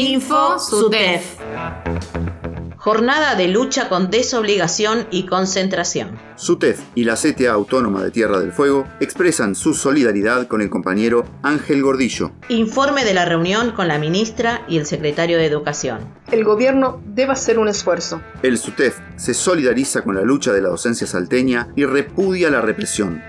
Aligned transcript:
Info 0.00 0.58
SUTEF. 0.58 1.36
Jornada 2.78 3.34
de 3.34 3.48
lucha 3.48 3.90
con 3.90 4.10
desobligación 4.10 5.06
y 5.10 5.26
concentración. 5.26 6.18
SUTEF 6.36 6.80
y 6.94 7.04
la 7.04 7.16
CTA 7.16 7.52
Autónoma 7.52 8.02
de 8.02 8.10
Tierra 8.10 8.40
del 8.40 8.50
Fuego 8.50 8.88
expresan 9.00 9.54
su 9.54 9.74
solidaridad 9.74 10.46
con 10.46 10.62
el 10.62 10.70
compañero 10.70 11.26
Ángel 11.42 11.82
Gordillo. 11.82 12.32
Informe 12.48 13.04
de 13.04 13.12
la 13.12 13.26
reunión 13.26 13.72
con 13.72 13.88
la 13.88 13.98
ministra 13.98 14.64
y 14.66 14.78
el 14.78 14.86
secretario 14.86 15.36
de 15.36 15.44
Educación. 15.44 15.98
El 16.32 16.44
gobierno 16.44 17.02
debe 17.04 17.32
hacer 17.32 17.58
un 17.58 17.68
esfuerzo. 17.68 18.22
El 18.42 18.56
SUTEF 18.56 18.98
se 19.16 19.34
solidariza 19.34 20.00
con 20.00 20.14
la 20.14 20.22
lucha 20.22 20.50
de 20.54 20.62
la 20.62 20.70
docencia 20.70 21.06
salteña 21.06 21.68
y 21.76 21.84
repudia 21.84 22.48
la 22.48 22.62
represión. 22.62 23.20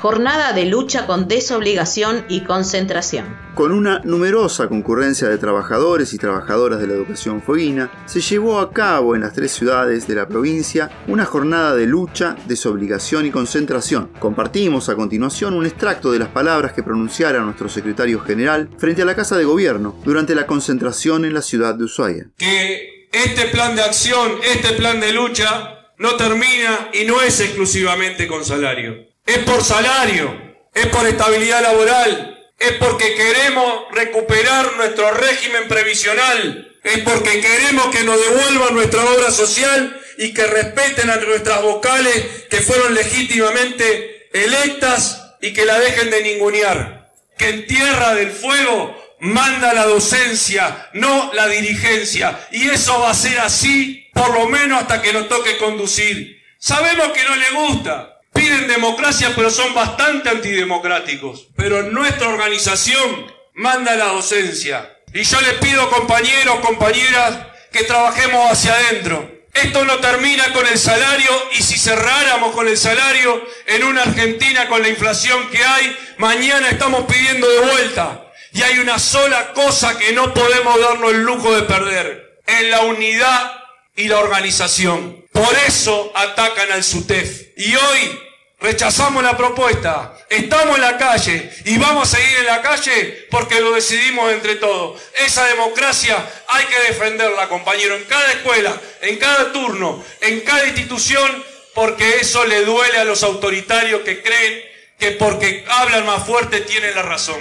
Jornada 0.00 0.54
de 0.54 0.64
lucha 0.64 1.06
con 1.06 1.28
desobligación 1.28 2.24
y 2.30 2.40
concentración. 2.44 3.36
Con 3.54 3.70
una 3.70 4.00
numerosa 4.02 4.66
concurrencia 4.66 5.28
de 5.28 5.36
trabajadores 5.36 6.14
y 6.14 6.16
trabajadoras 6.16 6.80
de 6.80 6.86
la 6.86 6.94
educación 6.94 7.42
fueguina, 7.42 7.90
se 8.06 8.22
llevó 8.22 8.60
a 8.60 8.72
cabo 8.72 9.14
en 9.14 9.20
las 9.20 9.34
tres 9.34 9.52
ciudades 9.52 10.06
de 10.06 10.14
la 10.14 10.26
provincia 10.26 10.90
una 11.06 11.26
jornada 11.26 11.74
de 11.76 11.84
lucha, 11.84 12.34
desobligación 12.46 13.26
y 13.26 13.30
concentración. 13.30 14.10
Compartimos 14.18 14.88
a 14.88 14.94
continuación 14.94 15.52
un 15.52 15.66
extracto 15.66 16.10
de 16.12 16.20
las 16.20 16.30
palabras 16.30 16.72
que 16.72 16.82
pronunciara 16.82 17.40
nuestro 17.40 17.68
secretario 17.68 18.20
general 18.20 18.70
frente 18.78 19.02
a 19.02 19.04
la 19.04 19.14
Casa 19.14 19.36
de 19.36 19.44
Gobierno 19.44 20.00
durante 20.02 20.34
la 20.34 20.46
concentración 20.46 21.26
en 21.26 21.34
la 21.34 21.42
ciudad 21.42 21.74
de 21.74 21.84
Ushuaia. 21.84 22.30
Que 22.38 23.10
este 23.12 23.48
plan 23.48 23.76
de 23.76 23.82
acción, 23.82 24.38
este 24.50 24.72
plan 24.72 24.98
de 24.98 25.12
lucha, 25.12 25.92
no 25.98 26.16
termina 26.16 26.88
y 26.94 27.04
no 27.04 27.20
es 27.20 27.38
exclusivamente 27.40 28.26
con 28.26 28.46
salario 28.46 29.09
es 29.26 29.38
por 29.38 29.62
salario, 29.62 30.56
es 30.74 30.86
por 30.86 31.06
estabilidad 31.06 31.62
laboral, 31.62 32.50
es 32.58 32.72
porque 32.72 33.14
queremos 33.14 33.84
recuperar 33.92 34.76
nuestro 34.76 35.10
régimen 35.12 35.68
previsional, 35.68 36.76
es 36.82 36.98
porque 37.00 37.40
queremos 37.40 37.86
que 37.94 38.04
nos 38.04 38.18
devuelvan 38.20 38.74
nuestra 38.74 39.04
obra 39.04 39.30
social 39.30 40.00
y 40.18 40.32
que 40.34 40.46
respeten 40.46 41.10
a 41.10 41.16
nuestras 41.16 41.62
vocales 41.62 42.46
que 42.50 42.60
fueron 42.60 42.94
legítimamente 42.94 44.28
electas 44.32 45.34
y 45.40 45.52
que 45.52 45.64
la 45.64 45.78
dejen 45.78 46.10
de 46.10 46.22
ningunear. 46.22 47.10
Que 47.38 47.48
en 47.48 47.66
Tierra 47.66 48.14
del 48.14 48.30
Fuego 48.30 48.96
manda 49.20 49.72
la 49.72 49.86
docencia, 49.86 50.90
no 50.92 51.32
la 51.32 51.46
dirigencia. 51.46 52.48
Y 52.50 52.68
eso 52.68 53.00
va 53.00 53.10
a 53.10 53.14
ser 53.14 53.38
así 53.40 54.10
por 54.12 54.34
lo 54.34 54.46
menos 54.46 54.82
hasta 54.82 55.00
que 55.00 55.12
nos 55.12 55.28
toque 55.28 55.56
conducir. 55.56 56.42
Sabemos 56.58 57.08
que 57.12 57.24
no 57.24 57.36
le 57.36 57.50
gusta, 57.52 58.19
Piden 58.32 58.68
democracia, 58.68 59.32
pero 59.34 59.50
son 59.50 59.74
bastante 59.74 60.28
antidemocráticos. 60.28 61.48
Pero 61.56 61.82
nuestra 61.84 62.28
organización 62.28 63.32
manda 63.54 63.96
la 63.96 64.06
docencia. 64.06 64.96
Y 65.12 65.22
yo 65.22 65.40
le 65.40 65.54
pido, 65.54 65.90
compañeros, 65.90 66.60
compañeras, 66.60 67.46
que 67.72 67.84
trabajemos 67.84 68.50
hacia 68.50 68.74
adentro. 68.74 69.40
Esto 69.52 69.84
no 69.84 69.98
termina 69.98 70.52
con 70.52 70.66
el 70.66 70.78
salario 70.78 71.30
y 71.58 71.62
si 71.62 71.76
cerráramos 71.76 72.54
con 72.54 72.68
el 72.68 72.76
salario 72.76 73.44
en 73.66 73.82
una 73.84 74.02
Argentina 74.02 74.68
con 74.68 74.80
la 74.80 74.88
inflación 74.88 75.48
que 75.50 75.64
hay, 75.64 75.96
mañana 76.18 76.68
estamos 76.68 77.04
pidiendo 77.06 77.48
de 77.48 77.60
vuelta. 77.72 78.26
Y 78.52 78.62
hay 78.62 78.78
una 78.78 78.98
sola 78.98 79.52
cosa 79.52 79.98
que 79.98 80.12
no 80.12 80.32
podemos 80.34 80.80
darnos 80.80 81.12
el 81.12 81.22
lujo 81.22 81.54
de 81.54 81.62
perder, 81.62 82.40
en 82.46 82.70
la 82.70 82.80
unidad 82.82 83.64
y 83.96 84.08
la 84.08 84.18
organización. 84.18 85.19
Por 85.32 85.54
eso 85.66 86.12
atacan 86.14 86.72
al 86.72 86.82
SUTEF. 86.82 87.48
Y 87.56 87.74
hoy 87.74 88.20
rechazamos 88.58 89.22
la 89.22 89.36
propuesta. 89.36 90.16
Estamos 90.28 90.76
en 90.76 90.82
la 90.82 90.96
calle 90.96 91.50
y 91.64 91.78
vamos 91.78 92.12
a 92.12 92.16
seguir 92.16 92.38
en 92.38 92.46
la 92.46 92.62
calle 92.62 93.26
porque 93.30 93.60
lo 93.60 93.72
decidimos 93.72 94.32
entre 94.32 94.56
todos. 94.56 95.00
Esa 95.24 95.44
democracia 95.46 96.16
hay 96.48 96.64
que 96.66 96.80
defenderla, 96.88 97.48
compañero, 97.48 97.96
en 97.96 98.04
cada 98.04 98.32
escuela, 98.32 98.76
en 99.02 99.18
cada 99.18 99.52
turno, 99.52 100.04
en 100.20 100.40
cada 100.40 100.66
institución, 100.66 101.44
porque 101.74 102.18
eso 102.18 102.44
le 102.44 102.64
duele 102.64 102.98
a 102.98 103.04
los 103.04 103.22
autoritarios 103.22 104.02
que 104.02 104.22
creen 104.22 104.62
que 104.98 105.12
porque 105.12 105.64
hablan 105.68 106.04
más 106.04 106.26
fuerte 106.26 106.60
tienen 106.60 106.94
la 106.94 107.02
razón. 107.02 107.40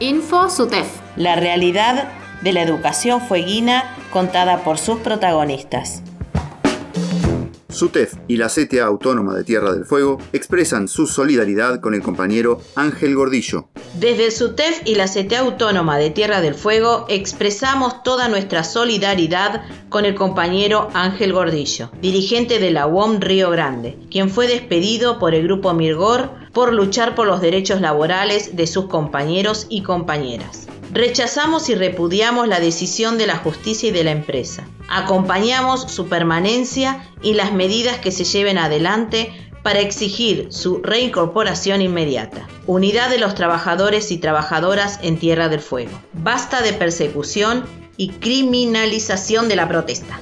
Info 0.00 0.48
SUTEF. 0.48 0.86
La 1.16 1.34
realidad 1.34 2.17
de 2.42 2.52
la 2.52 2.62
educación 2.62 3.20
fueguina 3.20 3.96
contada 4.12 4.64
por 4.64 4.78
sus 4.78 4.98
protagonistas. 5.00 6.02
SUTEF 7.78 8.14
y 8.26 8.38
la 8.38 8.48
CTA 8.48 8.86
Autónoma 8.86 9.36
de 9.36 9.44
Tierra 9.44 9.72
del 9.72 9.84
Fuego 9.84 10.18
expresan 10.32 10.88
su 10.88 11.06
solidaridad 11.06 11.80
con 11.80 11.94
el 11.94 12.02
compañero 12.02 12.60
Ángel 12.74 13.14
Gordillo. 13.14 13.68
Desde 13.94 14.30
SUTEF 14.30 14.82
y 14.84 14.96
la 14.96 15.06
CTA 15.06 15.40
Autónoma 15.40 15.98
de 15.98 16.10
Tierra 16.10 16.40
del 16.40 16.54
Fuego 16.54 17.06
expresamos 17.08 18.02
toda 18.02 18.28
nuestra 18.28 18.64
solidaridad 18.64 19.62
con 19.90 20.06
el 20.06 20.14
compañero 20.14 20.88
Ángel 20.94 21.32
Gordillo, 21.32 21.92
dirigente 22.00 22.58
de 22.58 22.70
la 22.70 22.86
UOM 22.86 23.20
Río 23.20 23.50
Grande, 23.50 23.98
quien 24.10 24.30
fue 24.30 24.48
despedido 24.48 25.18
por 25.18 25.34
el 25.34 25.44
grupo 25.44 25.74
Mirgor 25.74 26.30
por 26.52 26.72
luchar 26.72 27.14
por 27.14 27.26
los 27.26 27.40
derechos 27.40 27.80
laborales 27.80 28.56
de 28.56 28.66
sus 28.66 28.86
compañeros 28.86 29.66
y 29.68 29.82
compañeras. 29.82 30.67
Rechazamos 30.90 31.68
y 31.68 31.74
repudiamos 31.74 32.48
la 32.48 32.60
decisión 32.60 33.18
de 33.18 33.26
la 33.26 33.36
justicia 33.36 33.90
y 33.90 33.92
de 33.92 34.04
la 34.04 34.10
empresa. 34.10 34.66
Acompañamos 34.88 35.82
su 35.82 36.08
permanencia 36.08 37.06
y 37.20 37.34
las 37.34 37.52
medidas 37.52 37.98
que 37.98 38.10
se 38.10 38.24
lleven 38.24 38.56
adelante 38.56 39.32
para 39.62 39.80
exigir 39.80 40.46
su 40.50 40.80
reincorporación 40.82 41.82
inmediata. 41.82 42.48
Unidad 42.66 43.10
de 43.10 43.18
los 43.18 43.34
trabajadores 43.34 44.10
y 44.10 44.16
trabajadoras 44.16 44.98
en 45.02 45.18
Tierra 45.18 45.50
del 45.50 45.60
Fuego. 45.60 46.00
Basta 46.14 46.62
de 46.62 46.72
persecución 46.72 47.64
y 47.98 48.12
criminalización 48.12 49.48
de 49.48 49.56
la 49.56 49.68
protesta. 49.68 50.20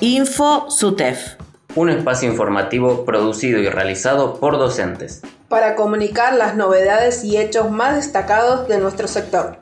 Info 0.00 0.70
SUTEF. 0.70 1.34
Un 1.74 1.90
espacio 1.90 2.30
informativo 2.30 3.04
producido 3.04 3.58
y 3.58 3.68
realizado 3.68 4.40
por 4.40 4.58
docentes 4.58 5.22
para 5.52 5.74
comunicar 5.74 6.32
las 6.32 6.56
novedades 6.56 7.24
y 7.24 7.36
hechos 7.36 7.70
más 7.70 7.96
destacados 7.96 8.68
de 8.68 8.78
nuestro 8.78 9.06
sector. 9.06 9.58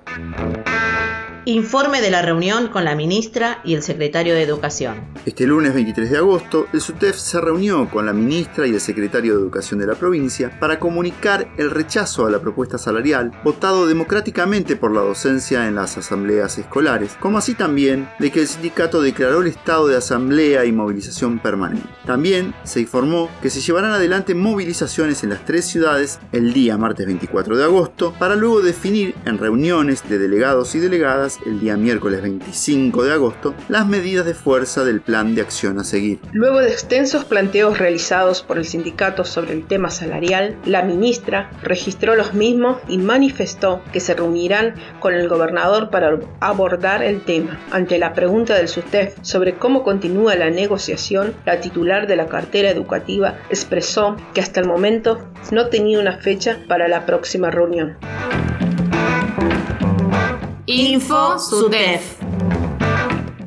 Informe 1.46 2.02
de 2.02 2.10
la 2.10 2.20
reunión 2.20 2.68
con 2.68 2.84
la 2.84 2.94
ministra 2.94 3.62
y 3.64 3.74
el 3.74 3.82
secretario 3.82 4.34
de 4.34 4.42
Educación. 4.42 5.00
Este 5.24 5.46
lunes 5.46 5.72
23 5.72 6.10
de 6.10 6.18
agosto, 6.18 6.66
el 6.74 6.82
SUTEF 6.82 7.16
se 7.16 7.40
reunió 7.40 7.88
con 7.88 8.04
la 8.04 8.12
ministra 8.12 8.66
y 8.66 8.74
el 8.74 8.80
secretario 8.80 9.34
de 9.34 9.40
Educación 9.40 9.80
de 9.80 9.86
la 9.86 9.94
provincia 9.94 10.58
para 10.60 10.78
comunicar 10.78 11.48
el 11.56 11.70
rechazo 11.70 12.26
a 12.26 12.30
la 12.30 12.42
propuesta 12.42 12.76
salarial 12.76 13.32
votado 13.42 13.86
democráticamente 13.86 14.76
por 14.76 14.92
la 14.92 15.00
docencia 15.00 15.66
en 15.66 15.76
las 15.76 15.96
asambleas 15.96 16.58
escolares, 16.58 17.16
como 17.18 17.38
así 17.38 17.54
también 17.54 18.06
de 18.18 18.30
que 18.30 18.40
el 18.40 18.46
sindicato 18.46 19.00
declaró 19.00 19.40
el 19.40 19.46
estado 19.46 19.88
de 19.88 19.96
asamblea 19.96 20.66
y 20.66 20.72
movilización 20.72 21.38
permanente. 21.38 21.88
También 22.04 22.54
se 22.64 22.80
informó 22.80 23.30
que 23.40 23.48
se 23.48 23.62
llevarán 23.62 23.92
adelante 23.92 24.34
movilizaciones 24.34 25.24
en 25.24 25.30
las 25.30 25.46
tres 25.46 25.64
ciudades 25.64 26.18
el 26.32 26.52
día 26.52 26.76
martes 26.76 27.06
24 27.06 27.56
de 27.56 27.64
agosto 27.64 28.12
para 28.18 28.36
luego 28.36 28.60
definir 28.60 29.14
en 29.24 29.38
reuniones 29.38 30.06
de 30.06 30.18
delegados 30.18 30.74
y 30.74 30.80
delegadas 30.80 31.29
el 31.46 31.60
día 31.60 31.76
miércoles 31.76 32.22
25 32.22 33.04
de 33.04 33.12
agosto 33.12 33.54
las 33.68 33.86
medidas 33.86 34.26
de 34.26 34.34
fuerza 34.34 34.84
del 34.84 35.00
plan 35.00 35.34
de 35.34 35.42
acción 35.42 35.78
a 35.78 35.84
seguir. 35.84 36.18
Luego 36.32 36.60
de 36.60 36.70
extensos 36.70 37.24
planteos 37.24 37.78
realizados 37.78 38.42
por 38.42 38.58
el 38.58 38.64
sindicato 38.64 39.24
sobre 39.24 39.52
el 39.52 39.66
tema 39.66 39.90
salarial, 39.90 40.56
la 40.64 40.82
ministra 40.82 41.50
registró 41.62 42.16
los 42.16 42.34
mismos 42.34 42.78
y 42.88 42.98
manifestó 42.98 43.82
que 43.92 44.00
se 44.00 44.14
reunirán 44.14 44.74
con 44.98 45.14
el 45.14 45.28
gobernador 45.28 45.90
para 45.90 46.18
abordar 46.40 47.02
el 47.02 47.22
tema. 47.22 47.60
Ante 47.70 47.98
la 47.98 48.12
pregunta 48.12 48.54
del 48.54 48.68
SUTEF 48.68 49.16
sobre 49.22 49.54
cómo 49.54 49.82
continúa 49.82 50.34
la 50.34 50.50
negociación, 50.50 51.34
la 51.46 51.60
titular 51.60 52.06
de 52.06 52.16
la 52.16 52.26
cartera 52.26 52.70
educativa 52.70 53.38
expresó 53.50 54.16
que 54.34 54.40
hasta 54.40 54.60
el 54.60 54.66
momento 54.66 55.30
no 55.50 55.68
tenía 55.68 56.00
una 56.00 56.18
fecha 56.18 56.58
para 56.68 56.88
la 56.88 57.06
próxima 57.06 57.50
reunión. 57.50 57.96
Info 60.72 61.36
SUDEF. 61.36 62.20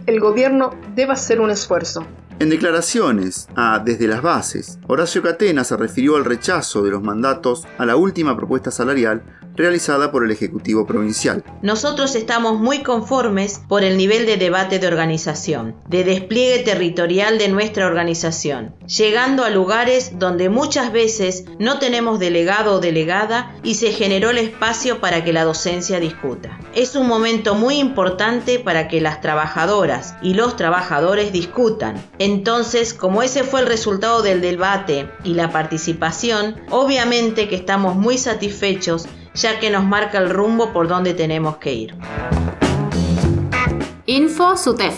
El 0.06 0.20
gobierno 0.20 0.72
debe 0.94 1.14
hacer 1.14 1.40
un 1.40 1.52
esfuerzo. 1.52 2.06
En 2.40 2.50
declaraciones 2.50 3.48
a 3.56 3.80
Desde 3.80 4.10
las 4.10 4.22
Bases, 4.22 4.78
Horacio 4.88 5.22
Catena 5.24 5.64
se 5.64 5.78
refirió 5.78 6.18
al 6.18 6.26
rechazo 6.26 6.84
de 6.84 6.92
los 6.92 7.02
mandatos 7.02 7.66
a 7.78 7.86
la 7.86 7.96
última 7.96 8.36
propuesta 8.36 8.72
salarial 8.72 9.24
realizada 9.56 10.12
por 10.12 10.26
el 10.26 10.32
Ejecutivo 10.32 10.86
Provincial. 10.86 11.44
Nosotros 11.62 12.16
estamos 12.16 12.60
muy 12.60 12.84
conformes 12.84 13.62
por 13.68 13.84
el 13.84 13.98
nivel 13.98 14.26
de 14.26 14.38
debate 14.38 14.80
de 14.80 14.88
organización, 14.88 15.76
de 15.88 16.04
despliegue 16.04 16.64
territorial 16.64 17.38
de 17.38 17.50
nuestra 17.50 17.88
organización, 17.88 18.76
llegando 18.88 19.44
a 19.44 19.50
lugares 19.50 20.20
donde 20.20 20.50
muchas 20.50 20.92
veces 20.92 21.46
no 21.60 21.80
tenemos 21.80 22.20
delegado 22.20 22.76
o 22.76 22.80
delegada 22.80 23.56
y 23.64 23.76
se 23.76 23.92
generó 23.92 24.32
el 24.32 24.38
espacio 24.38 25.00
para 25.00 25.24
que 25.24 25.34
la 25.34 25.44
docencia 25.44 26.00
discuta. 26.00 26.60
Es 26.74 26.96
un 26.96 27.08
momento 27.08 27.56
muy 27.56 27.76
importante 27.76 28.60
para 28.60 28.88
que 28.88 29.02
las 29.02 29.22
trabajadoras 29.22 30.16
y 30.22 30.34
los 30.34 30.56
trabajadores 30.56 31.32
discutan. 31.32 32.04
Entonces, 32.20 32.94
como 32.94 33.22
ese 33.22 33.44
fue 33.44 33.62
el 33.62 33.68
resultado 33.68 34.22
del 34.22 34.42
debate 34.42 35.10
y 35.24 35.34
la 35.34 35.52
participación, 35.52 36.56
obviamente 36.70 37.48
que 37.48 37.56
estamos 37.56 37.96
muy 37.96 38.18
satisfechos 38.18 39.08
ya 39.36 39.60
que 39.60 39.70
nos 39.70 39.84
marca 39.84 40.18
el 40.18 40.30
rumbo 40.30 40.74
por 40.74 40.88
donde 40.88 41.14
tenemos 41.14 41.58
que 41.58 41.74
ir. 41.74 41.96
Info 44.06 44.58
SUTEF. 44.58 44.96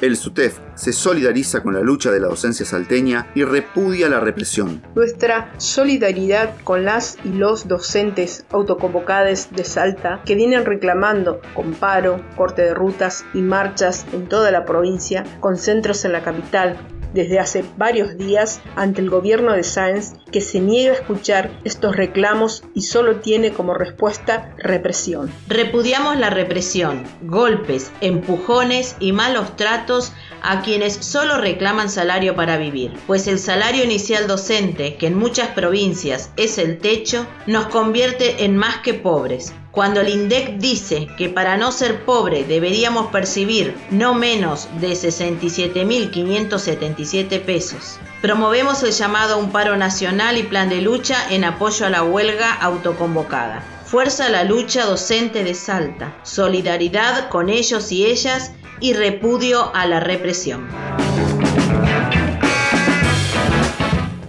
El 0.00 0.16
SUTEF 0.16 0.58
se 0.74 0.94
solidariza 0.94 1.62
con 1.62 1.74
la 1.74 1.80
lucha 1.80 2.10
de 2.10 2.20
la 2.20 2.28
docencia 2.28 2.64
salteña 2.64 3.26
y 3.34 3.44
repudia 3.44 4.08
la 4.08 4.18
represión. 4.18 4.82
Nuestra 4.94 5.52
solidaridad 5.58 6.54
con 6.64 6.86
las 6.86 7.18
y 7.22 7.30
los 7.30 7.68
docentes 7.68 8.46
autoconvocados 8.50 9.50
de 9.50 9.64
Salta 9.64 10.22
que 10.24 10.36
vienen 10.36 10.64
reclamando 10.64 11.42
con 11.54 11.74
paro, 11.74 12.24
corte 12.34 12.62
de 12.62 12.72
rutas 12.72 13.26
y 13.34 13.42
marchas 13.42 14.06
en 14.14 14.26
toda 14.26 14.50
la 14.50 14.64
provincia, 14.64 15.24
con 15.40 15.58
centros 15.58 16.04
en 16.06 16.12
la 16.12 16.22
capital, 16.22 16.78
desde 17.12 17.38
hace 17.38 17.64
varios 17.76 18.16
días 18.16 18.60
ante 18.76 19.00
el 19.00 19.10
gobierno 19.10 19.52
de 19.52 19.62
Sáenz 19.62 20.14
que 20.30 20.40
se 20.40 20.60
niega 20.60 20.92
a 20.92 20.96
escuchar 20.96 21.50
estos 21.64 21.96
reclamos 21.96 22.62
y 22.74 22.82
solo 22.82 23.16
tiene 23.16 23.52
como 23.52 23.74
respuesta 23.74 24.54
represión. 24.58 25.30
Repudiamos 25.48 26.18
la 26.18 26.30
represión, 26.30 27.04
golpes, 27.22 27.92
empujones 28.00 28.96
y 29.00 29.12
malos 29.12 29.56
tratos 29.56 30.12
a 30.42 30.62
quienes 30.62 30.94
solo 30.94 31.38
reclaman 31.38 31.90
salario 31.90 32.34
para 32.34 32.56
vivir, 32.56 32.92
pues 33.06 33.26
el 33.26 33.38
salario 33.38 33.84
inicial 33.84 34.26
docente, 34.26 34.96
que 34.96 35.08
en 35.08 35.18
muchas 35.18 35.48
provincias 35.48 36.30
es 36.36 36.58
el 36.58 36.78
techo, 36.78 37.26
nos 37.46 37.66
convierte 37.66 38.44
en 38.44 38.56
más 38.56 38.78
que 38.78 38.94
pobres, 38.94 39.52
cuando 39.72 40.00
el 40.00 40.08
INDEC 40.08 40.58
dice 40.58 41.08
que 41.16 41.28
para 41.28 41.56
no 41.56 41.70
ser 41.72 42.04
pobre 42.04 42.44
deberíamos 42.44 43.08
percibir 43.08 43.76
no 43.90 44.14
menos 44.14 44.68
de 44.80 44.92
67.577 44.92 47.44
pesos. 47.44 47.98
Promovemos 48.20 48.82
el 48.82 48.90
llamado 48.92 49.34
a 49.34 49.38
un 49.38 49.52
paro 49.52 49.76
nacional 49.76 50.38
y 50.38 50.42
plan 50.42 50.68
de 50.68 50.80
lucha 50.80 51.30
en 51.30 51.44
apoyo 51.44 51.86
a 51.86 51.90
la 51.90 52.02
huelga 52.02 52.52
autoconvocada. 52.52 53.62
Fuerza 53.84 54.28
la 54.28 54.42
lucha 54.44 54.84
docente 54.84 55.44
de 55.44 55.54
Salta, 55.54 56.16
solidaridad 56.22 57.28
con 57.28 57.48
ellos 57.48 57.92
y 57.92 58.06
ellas 58.06 58.50
y 58.80 58.92
repudio 58.92 59.74
a 59.74 59.86
la 59.86 60.00
represión. 60.00 60.68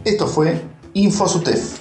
Esto 0.04 0.28
fue 0.28 0.62
InfoSutef. 0.94 1.81